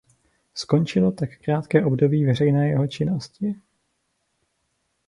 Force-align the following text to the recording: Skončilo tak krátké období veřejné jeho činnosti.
Skončilo 0.55 1.11
tak 1.11 1.37
krátké 1.39 1.85
období 1.85 2.25
veřejné 2.25 2.69
jeho 2.69 2.87
činnosti. 2.87 3.55